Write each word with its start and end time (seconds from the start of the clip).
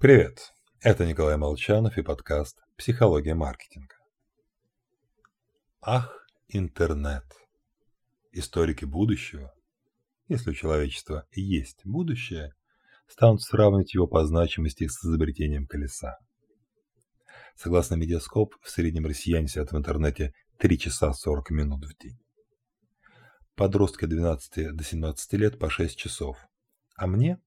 Привет, 0.00 0.54
это 0.80 1.06
Николай 1.06 1.36
Молчанов 1.36 1.98
и 1.98 2.02
подкаст 2.02 2.58
«Психология 2.78 3.34
маркетинга». 3.34 3.96
Ах, 5.82 6.26
интернет! 6.48 7.26
Историки 8.32 8.86
будущего, 8.86 9.52
если 10.26 10.52
у 10.52 10.54
человечества 10.54 11.26
есть 11.32 11.84
будущее, 11.84 12.54
станут 13.08 13.42
сравнивать 13.42 13.92
его 13.92 14.06
по 14.06 14.24
значимости 14.24 14.86
с 14.88 15.04
изобретением 15.04 15.66
колеса. 15.66 16.16
Согласно 17.54 17.96
Медиаскоп, 17.96 18.54
в 18.62 18.70
среднем 18.70 19.04
россияне 19.04 19.48
сидят 19.48 19.70
в 19.70 19.76
интернете 19.76 20.32
3 20.56 20.78
часа 20.78 21.12
40 21.12 21.50
минут 21.50 21.84
в 21.84 22.02
день. 22.02 22.18
Подростки 23.54 24.06
12 24.06 24.74
до 24.74 24.82
17 24.82 25.32
лет 25.34 25.58
по 25.58 25.68
6 25.68 25.94
часов. 25.94 26.38
А 26.96 27.06
мне 27.06 27.38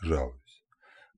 жалуюсь. 0.00 0.47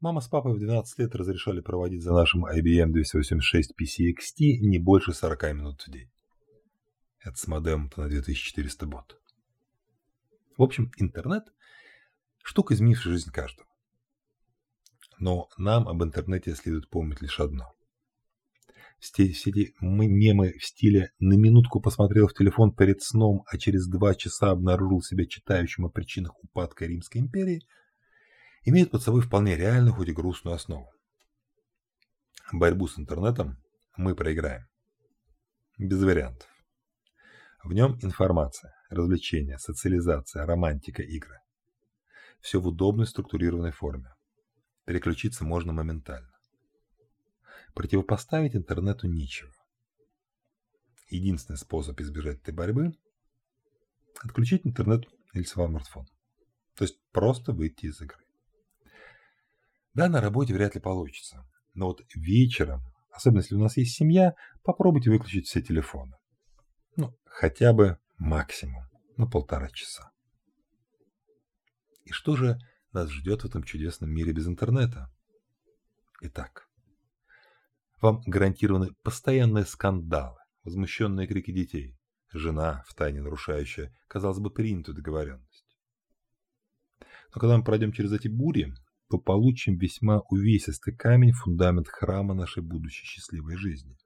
Мама 0.00 0.22
с 0.22 0.28
папой 0.28 0.54
в 0.54 0.58
12 0.58 0.98
лет 0.98 1.14
разрешали 1.14 1.60
проводить 1.60 2.02
за 2.02 2.14
нашим 2.14 2.46
IBM 2.46 2.86
286 2.86 3.72
PC 3.72 4.14
XT 4.14 4.56
не 4.60 4.78
больше 4.78 5.12
40 5.12 5.42
минут 5.52 5.82
в 5.82 5.91
день. 5.91 6.10
Это 7.22 7.36
с 7.36 7.46
модемом-то 7.46 8.00
на 8.00 8.08
2400 8.08 8.86
бот. 8.86 9.20
В 10.56 10.62
общем, 10.62 10.91
интернет– 10.96 11.44
штука, 12.42 12.72
изменившая 12.72 13.12
жизнь 13.12 13.30
каждого. 13.30 13.68
Но 15.18 15.50
нам 15.58 15.86
об 15.86 16.02
интернете 16.02 16.55
следует 16.55 16.88
помнить 16.88 17.20
лишь 17.20 17.38
одно. 17.38 17.74
Все, 19.00 19.30
все 19.32 19.50
эти 19.50 19.74
мемы 19.82 20.55
в 20.58 20.64
стиле 20.64 21.12
«на 21.19 21.34
минутку 21.34 21.78
посмотрел 21.78 22.27
в 22.27 22.32
телефон 22.32 22.74
перед 22.74 23.02
сном, 23.02 23.42
а 23.46 23.58
через 23.58 23.86
два 23.86 24.14
часа 24.14 24.50
обнаружил 24.50 25.02
себя 25.02 25.27
читающим 25.27 25.84
о 25.84 25.91
причинах 25.91 26.42
упадка 26.42 26.86
Римской 26.86 27.20
империи»– 27.20 27.66
имеет 28.62 28.91
под 28.91 29.02
собой 29.02 29.23
вполне 29.23 29.56
реальную, 29.56 29.95
хоть 29.95 30.09
и 30.09 30.12
грустную 30.12 30.55
основу. 30.55 30.91
Борьбу 32.52 32.88
с 32.88 32.98
интернетом 32.98 33.58
мы 33.97 34.14
проиграем. 34.14 34.66
Без 35.78 36.03
вариантов. 36.03 36.48
В 37.62 37.72
нем 37.72 37.98
информация, 38.03 38.75
развлечения, 38.88 39.58
социализация, 39.58 40.47
романтика, 40.47 41.03
игры. 41.03 41.38
Все 42.41 42.61
в 42.61 42.66
удобной 42.66 43.06
структурированной 43.06 43.70
форме. 43.70 44.14
Переключиться 44.84 45.44
можно 45.44 45.72
моментально. 45.72 46.33
Противопоставить 47.75 48.56
интернету 48.56 49.06
нечего. 49.06 49.53
Единственный 51.08 51.56
способ 51.56 52.00
избежать 52.00 52.38
этой 52.38 52.55
борьбы– 52.55 52.92
отключить 54.22 54.66
интернет 54.66 55.05
или 55.33 55.42
смартфон. 55.44 56.06
То 56.77 56.84
есть 56.84 56.98
просто 57.12 57.53
выйти 57.53 57.86
из 57.86 58.00
игры. 58.00 58.19
Да, 59.94 60.08
на 60.08 60.20
работе 60.20 60.55
вряд 60.55 60.74
ли 60.74 60.80
получится. 60.80 61.46
Но 61.74 61.86
вот 61.86 62.02
вечером, 62.14 62.83
особенно 63.10 63.41
если 63.41 63.55
у 63.55 63.60
нас 63.60 63.77
есть 63.77 63.94
семья, 63.94 64.34
попробуйте 64.62 65.10
выключить 65.10 65.47
все 65.47 65.60
телефоны. 65.60 66.16
Ну, 66.97 67.16
хотя 67.24 67.72
бы 67.72 67.98
максимум 68.19 68.84
на 69.16 69.27
полтора 69.27 69.69
часа. 69.70 70.10
И 72.05 72.12
что 72.12 72.36
же 72.36 72.58
нас 72.92 73.08
ждет 73.10 73.42
в 73.42 73.47
этом 73.47 73.62
чудесном 73.62 74.10
мире 74.10 74.32
без 74.32 74.47
интернета? 74.47 75.12
Итак, 76.22 76.69
вам 78.00 78.22
гарантированы 78.27 78.92
постоянные 79.02 79.64
скандалы, 79.64 80.38
возмущенные 80.64 81.27
крики 81.27 81.52
детей, 81.52 81.98
жена, 82.32 82.84
втайне 82.86 83.20
нарушающая, 83.20 83.94
казалось 84.08 84.38
бы, 84.38 84.50
принятую 84.50 84.94
договоренность. 84.94 85.64
Но 87.34 87.41
когда 87.41 87.56
мы 87.56 87.64
пройдем 87.64 87.92
через 87.92 88.12
эти 88.12 88.28
бури, 88.28 88.75
то 89.11 89.19
получим 89.19 89.77
весьма 89.77 90.20
увесистый 90.30 90.94
камень 90.94 91.33
фундамент 91.33 91.89
храма 91.89 92.33
нашей 92.33 92.62
будущей 92.62 93.05
счастливой 93.05 93.56
жизни. 93.56 93.97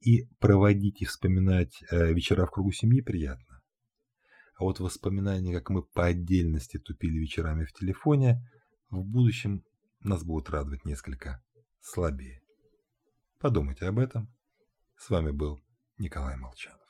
И 0.00 0.26
проводить 0.40 1.00
и 1.00 1.04
вспоминать 1.04 1.84
э, 1.88 2.12
вечера 2.12 2.46
в 2.46 2.50
кругу 2.50 2.72
семьи 2.72 3.00
приятно. 3.00 3.62
А 4.56 4.64
вот 4.64 4.80
воспоминания, 4.80 5.54
как 5.54 5.70
мы 5.70 5.84
по 5.84 6.06
отдельности 6.06 6.78
тупили 6.78 7.18
вечерами 7.18 7.64
в 7.64 7.72
телефоне, 7.72 8.42
в 8.90 9.04
будущем 9.04 9.64
нас 10.00 10.24
будут 10.24 10.50
радовать 10.50 10.84
несколько 10.84 11.40
слабее. 11.80 12.42
Подумайте 13.38 13.86
об 13.86 14.00
этом. 14.00 14.34
С 14.96 15.10
вами 15.10 15.30
был 15.30 15.62
Николай 15.96 16.36
Молчанов. 16.36 16.81